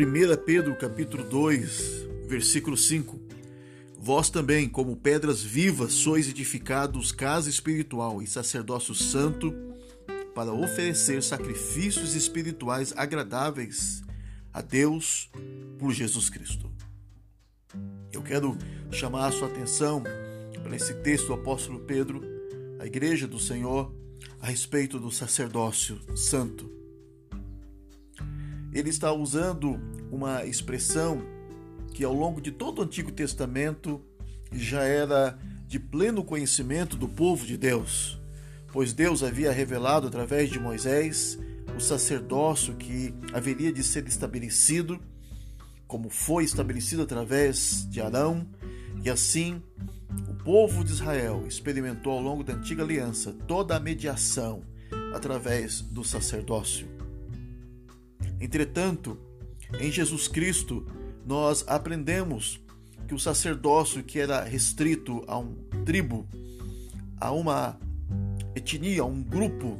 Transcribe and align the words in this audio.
1 0.00 0.44
Pedro 0.46 0.74
capítulo 0.76 1.22
2, 1.24 2.06
versículo 2.26 2.74
5. 2.74 3.20
Vós 3.98 4.30
também, 4.30 4.66
como 4.66 4.96
pedras 4.96 5.42
vivas, 5.42 5.92
sois 5.92 6.26
edificados 6.26 7.12
casa 7.12 7.50
espiritual 7.50 8.22
e 8.22 8.26
sacerdócio 8.26 8.94
santo, 8.94 9.54
para 10.34 10.54
oferecer 10.54 11.22
sacrifícios 11.22 12.14
espirituais 12.14 12.94
agradáveis 12.96 14.02
a 14.54 14.62
Deus 14.62 15.30
por 15.78 15.92
Jesus 15.92 16.30
Cristo. 16.30 16.72
Eu 18.10 18.22
quero 18.22 18.56
chamar 18.90 19.26
a 19.26 19.32
sua 19.32 19.48
atenção 19.48 20.02
para 20.62 20.76
esse 20.76 20.94
texto 21.02 21.26
do 21.26 21.34
apóstolo 21.34 21.80
Pedro, 21.80 22.22
a 22.78 22.86
igreja 22.86 23.28
do 23.28 23.38
Senhor, 23.38 23.94
a 24.40 24.46
respeito 24.46 24.98
do 24.98 25.12
sacerdócio 25.12 26.00
santo. 26.16 26.79
Ele 28.72 28.90
está 28.90 29.12
usando 29.12 29.80
uma 30.10 30.44
expressão 30.44 31.22
que 31.92 32.04
ao 32.04 32.14
longo 32.14 32.40
de 32.40 32.52
todo 32.52 32.78
o 32.78 32.82
Antigo 32.82 33.10
Testamento 33.10 34.00
já 34.52 34.82
era 34.82 35.38
de 35.66 35.78
pleno 35.78 36.24
conhecimento 36.24 36.96
do 36.96 37.08
povo 37.08 37.46
de 37.46 37.56
Deus, 37.56 38.20
pois 38.72 38.92
Deus 38.92 39.22
havia 39.22 39.52
revelado 39.52 40.06
através 40.06 40.50
de 40.50 40.58
Moisés 40.58 41.38
o 41.76 41.80
sacerdócio 41.80 42.74
que 42.74 43.14
haveria 43.32 43.72
de 43.72 43.82
ser 43.82 44.06
estabelecido, 44.06 45.00
como 45.86 46.10
foi 46.10 46.44
estabelecido 46.44 47.02
através 47.02 47.88
de 47.88 48.00
Arão, 48.00 48.46
e 49.04 49.10
assim 49.10 49.62
o 50.28 50.34
povo 50.42 50.84
de 50.84 50.92
Israel 50.92 51.44
experimentou 51.46 52.12
ao 52.12 52.20
longo 52.20 52.42
da 52.42 52.54
antiga 52.54 52.82
aliança 52.82 53.32
toda 53.46 53.76
a 53.76 53.80
mediação 53.80 54.62
através 55.14 55.80
do 55.80 56.02
sacerdócio. 56.02 56.99
Entretanto, 58.40 59.18
em 59.78 59.90
Jesus 59.90 60.26
Cristo, 60.26 60.86
nós 61.26 61.64
aprendemos 61.66 62.60
que 63.06 63.14
o 63.14 63.18
sacerdócio 63.18 64.02
que 64.02 64.18
era 64.18 64.42
restrito 64.42 65.22
a 65.26 65.38
um 65.38 65.54
tribo, 65.84 66.26
a 67.20 67.30
uma 67.32 67.78
etnia, 68.54 69.02
a 69.02 69.04
um 69.04 69.22
grupo 69.22 69.78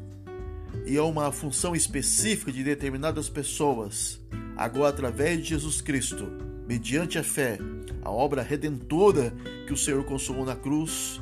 e 0.87 0.97
a 0.97 1.05
uma 1.05 1.33
função 1.33 1.75
específica 1.75 2.53
de 2.53 2.63
determinadas 2.63 3.29
pessoas, 3.29 4.21
agora 4.57 4.91
através 4.91 5.39
de 5.39 5.51
Jesus 5.51 5.81
Cristo, 5.81 6.27
mediante 6.67 7.19
a 7.19 7.25
fé, 7.25 7.59
a 8.03 8.11
obra 8.11 8.43
redentora 8.43 9.33
que 9.67 9.73
o 9.73 9.77
Senhor 9.77 10.05
consumou 10.05 10.45
na 10.45 10.57
cruz, 10.57 11.21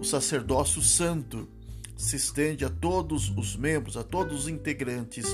o 0.00 0.04
sacerdócio 0.04 0.80
santo 0.82 1.48
se 1.96 2.16
estende 2.16 2.64
a 2.64 2.68
todos 2.68 3.30
os 3.36 3.56
membros, 3.56 3.96
a 3.96 4.04
todos 4.04 4.42
os 4.42 4.48
integrantes 4.48 5.26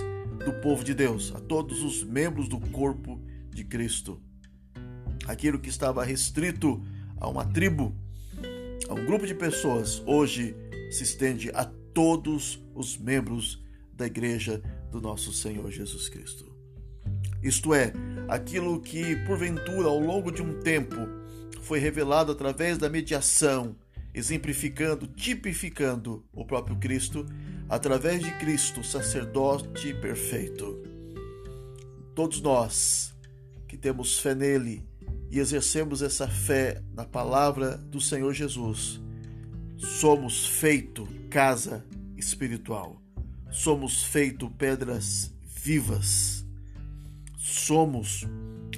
do 0.44 0.52
povo 0.60 0.82
de 0.82 0.94
Deus, 0.94 1.32
a 1.34 1.40
todos 1.40 1.82
os 1.82 2.02
membros 2.02 2.48
do 2.48 2.58
corpo 2.58 3.20
de 3.50 3.64
Cristo. 3.64 4.20
Aquilo 5.26 5.58
que 5.58 5.68
estava 5.68 6.04
restrito 6.04 6.82
a 7.16 7.28
uma 7.28 7.44
tribo, 7.44 7.94
a 8.88 8.94
um 8.94 9.04
grupo 9.06 9.26
de 9.26 9.34
pessoas, 9.34 10.02
hoje 10.06 10.54
se 10.90 11.02
estende 11.02 11.50
a 11.54 11.64
todos 11.64 12.62
os 12.74 12.98
membros 12.98 13.62
da 13.92 14.06
igreja 14.06 14.62
do 14.90 15.00
nosso 15.00 15.32
Senhor 15.32 15.70
Jesus 15.70 16.08
Cristo. 16.08 16.52
Isto 17.42 17.74
é, 17.74 17.92
aquilo 18.28 18.80
que 18.80 19.16
porventura 19.26 19.88
ao 19.88 19.98
longo 19.98 20.32
de 20.32 20.42
um 20.42 20.60
tempo 20.60 20.96
foi 21.62 21.78
revelado 21.78 22.32
através 22.32 22.78
da 22.78 22.88
mediação, 22.88 23.76
exemplificando, 24.12 25.06
tipificando 25.06 26.24
o 26.32 26.44
próprio 26.44 26.76
Cristo, 26.76 27.26
através 27.68 28.22
de 28.22 28.30
Cristo, 28.38 28.82
sacerdote 28.82 29.94
perfeito. 29.94 30.82
Todos 32.14 32.40
nós 32.40 33.14
que 33.66 33.76
temos 33.76 34.18
fé 34.18 34.34
nele 34.34 34.86
e 35.30 35.38
exercemos 35.38 36.02
essa 36.02 36.28
fé 36.28 36.82
na 36.92 37.04
palavra 37.04 37.76
do 37.76 38.00
Senhor 38.00 38.32
Jesus, 38.32 39.00
somos 39.76 40.46
feito 40.46 41.08
casa 41.28 41.84
espiritual. 42.16 43.02
Somos 43.50 44.04
feito 44.04 44.50
pedras 44.50 45.32
vivas. 45.42 46.44
Somos 47.36 48.26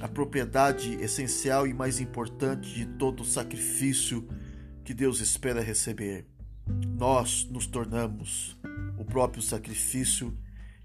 a 0.01 0.07
propriedade 0.07 0.93
essencial 0.95 1.67
e 1.67 1.73
mais 1.73 1.99
importante 1.99 2.73
de 2.73 2.85
todo 2.85 3.23
sacrifício 3.23 4.27
que 4.83 4.93
Deus 4.93 5.19
espera 5.19 5.61
receber. 5.61 6.27
Nós 6.97 7.47
nos 7.49 7.65
tornamos 7.65 8.57
próprio 9.07 9.41
sacrifício 9.41 10.37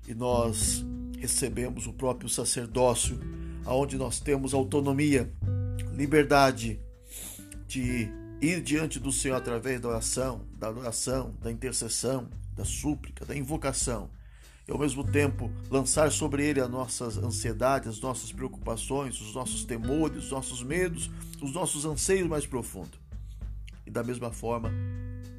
e 0.07 0.15
nós 0.15 0.85
recebemos 1.19 1.87
o 1.87 1.93
próprio 1.93 2.29
sacerdócio 2.29 3.21
aonde 3.65 3.97
nós 3.97 4.19
temos 4.19 4.55
autonomia, 4.55 5.33
liberdade 5.95 6.81
de 7.67 8.09
ir 8.41 8.61
diante 8.61 8.99
do 8.99 9.13
Senhor 9.13 9.37
através 9.37 9.81
da 9.81 9.89
oração, 9.89 10.43
da 10.59 10.69
adoração, 10.69 11.33
da 11.41 11.51
intercessão, 11.51 12.29
da 12.57 12.65
súplica, 12.65 13.25
da 13.25 13.37
invocação, 13.37 14.11
e 14.67 14.73
ao 14.73 14.79
mesmo 14.79 15.05
tempo 15.05 15.51
lançar 15.71 16.11
sobre 16.13 16.45
Ele 16.45 16.61
as 16.61 16.69
nossas 16.69 17.17
ansiedades, 17.19 17.89
as 17.89 18.01
nossas 18.01 18.33
preocupações, 18.33 19.21
os 19.21 19.35
nossos 19.35 19.65
temores, 19.65 20.25
os 20.25 20.31
nossos 20.31 20.63
medos, 20.63 21.11
os 21.41 21.53
nossos 21.53 21.85
anseios 21.85 22.29
mais 22.29 22.47
profundos. 22.47 23.01
E 23.87 23.91
da 23.91 24.03
mesma 24.03 24.31
forma, 24.31 24.71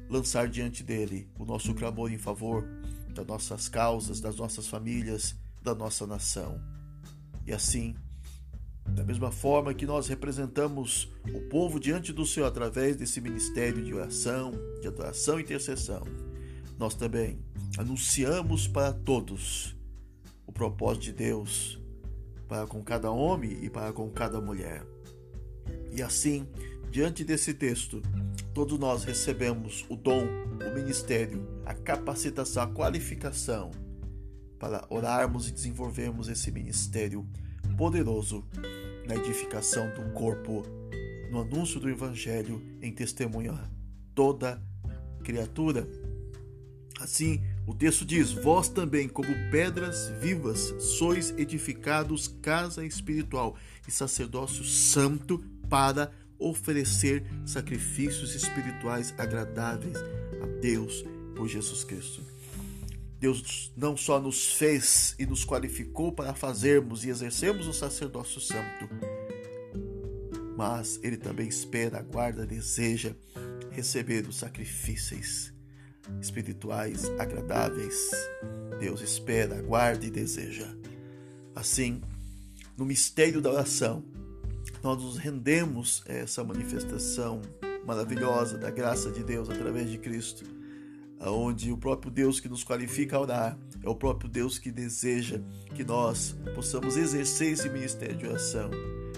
lançar 0.08 0.48
diante 0.48 0.82
dele 0.82 1.28
o 1.38 1.44
nosso 1.44 1.74
clamor 1.74 2.12
em 2.12 2.18
favor 2.18 2.66
das 3.14 3.26
nossas 3.26 3.68
causas, 3.68 4.20
das 4.20 4.36
nossas 4.36 4.66
famílias, 4.66 5.36
da 5.62 5.74
nossa 5.74 6.06
nação. 6.06 6.60
E 7.46 7.52
assim, 7.52 7.94
da 8.86 9.04
mesma 9.04 9.30
forma 9.30 9.72
que 9.72 9.86
nós 9.86 10.08
representamos 10.08 11.10
o 11.32 11.40
povo 11.48 11.78
diante 11.80 12.12
do 12.12 12.26
Senhor 12.26 12.46
através 12.46 12.96
desse 12.96 13.20
ministério 13.20 13.82
de 13.82 13.94
oração, 13.94 14.52
de 14.80 14.88
adoração 14.88 15.38
e 15.38 15.42
intercessão, 15.42 16.02
nós 16.78 16.94
também 16.94 17.38
anunciamos 17.78 18.66
para 18.66 18.92
todos 18.92 19.76
o 20.46 20.52
propósito 20.52 21.04
de 21.04 21.12
Deus 21.12 21.80
para 22.48 22.66
com 22.66 22.82
cada 22.82 23.10
homem 23.10 23.64
e 23.64 23.70
para 23.70 23.92
com 23.92 24.10
cada 24.10 24.40
mulher. 24.40 24.84
E 25.92 26.02
assim, 26.02 26.46
diante 26.94 27.24
desse 27.24 27.52
texto, 27.52 28.00
todos 28.54 28.78
nós 28.78 29.02
recebemos 29.02 29.84
o 29.88 29.96
dom, 29.96 30.28
o 30.64 30.74
ministério, 30.76 31.44
a 31.66 31.74
capacitação, 31.74 32.62
a 32.62 32.68
qualificação 32.68 33.72
para 34.60 34.86
orarmos 34.88 35.48
e 35.48 35.50
desenvolvermmos 35.50 36.28
esse 36.28 36.52
ministério 36.52 37.26
poderoso 37.76 38.46
na 39.08 39.16
edificação 39.16 39.92
do 39.92 40.12
corpo, 40.12 40.62
no 41.32 41.40
anúncio 41.40 41.80
do 41.80 41.90
Evangelho, 41.90 42.62
em 42.80 42.92
testemunho 42.92 43.54
a 43.54 43.68
toda 44.14 44.62
criatura. 45.24 45.88
Assim, 47.00 47.42
o 47.66 47.74
texto 47.74 48.04
diz: 48.04 48.30
Vós 48.30 48.68
também, 48.68 49.08
como 49.08 49.34
pedras 49.50 50.12
vivas, 50.20 50.72
sois 50.78 51.34
edificados 51.36 52.28
casa 52.28 52.86
espiritual 52.86 53.56
e 53.88 53.90
sacerdócio 53.90 54.62
santo 54.62 55.42
para 55.68 56.12
oferecer 56.44 57.24
sacrifícios 57.46 58.34
espirituais 58.34 59.14
agradáveis 59.16 59.96
a 60.42 60.46
Deus 60.60 61.04
por 61.34 61.48
Jesus 61.48 61.84
Cristo. 61.84 62.22
Deus 63.18 63.72
não 63.74 63.96
só 63.96 64.20
nos 64.20 64.52
fez 64.52 65.14
e 65.18 65.24
nos 65.24 65.44
qualificou 65.44 66.12
para 66.12 66.34
fazermos 66.34 67.04
e 67.04 67.08
exercermos 67.08 67.66
o 67.66 67.72
sacerdócio 67.72 68.40
santo, 68.40 68.88
mas 70.56 71.00
Ele 71.02 71.16
também 71.16 71.48
espera, 71.48 71.98
aguarda, 71.98 72.46
deseja 72.46 73.14
receber 73.70 74.28
os 74.28 74.36
sacrifícios 74.36 75.52
espirituais 76.20 77.06
agradáveis. 77.18 78.10
Deus 78.78 79.00
espera, 79.00 79.58
aguarda 79.58 80.04
e 80.04 80.10
deseja. 80.10 80.68
Assim, 81.54 82.02
no 82.76 82.84
mistério 82.84 83.40
da 83.40 83.50
oração, 83.50 84.04
nós 84.82 85.02
nos 85.02 85.16
rendemos 85.16 86.02
a 86.08 86.12
essa 86.12 86.44
manifestação 86.44 87.40
maravilhosa 87.86 88.58
da 88.58 88.70
graça 88.70 89.10
de 89.10 89.22
Deus 89.22 89.48
através 89.50 89.90
de 89.90 89.98
Cristo 89.98 90.44
onde 91.30 91.72
o 91.72 91.76
próprio 91.76 92.10
Deus 92.10 92.40
que 92.40 92.48
nos 92.48 92.64
qualifica 92.64 93.16
a 93.16 93.20
orar 93.20 93.58
é 93.82 93.88
o 93.88 93.94
próprio 93.94 94.28
Deus 94.28 94.58
que 94.58 94.70
deseja 94.70 95.40
que 95.74 95.84
nós 95.84 96.36
possamos 96.54 96.96
exercer 96.96 97.52
esse 97.52 97.68
ministério 97.68 98.16
de 98.16 98.26
oração 98.26 98.70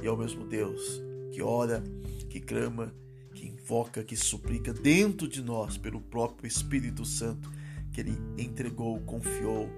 e 0.02 0.06
é 0.06 0.10
o 0.10 0.16
mesmo 0.16 0.44
Deus 0.46 1.02
que 1.32 1.42
ora, 1.42 1.82
que 2.30 2.40
clama, 2.40 2.94
que 3.34 3.46
invoca, 3.46 4.02
que 4.02 4.16
suplica 4.16 4.72
dentro 4.72 5.28
de 5.28 5.42
nós 5.42 5.76
pelo 5.76 6.00
próprio 6.00 6.46
Espírito 6.46 7.04
Santo 7.04 7.50
que 7.92 8.00
ele 8.00 8.18
entregou, 8.38 9.00
confiou 9.00 9.68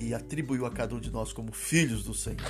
e 0.00 0.14
atribuiu 0.14 0.66
a 0.66 0.70
cada 0.70 0.94
um 0.94 1.00
de 1.00 1.10
nós 1.10 1.32
como 1.32 1.52
filhos 1.52 2.04
do 2.04 2.14
Senhor. 2.14 2.40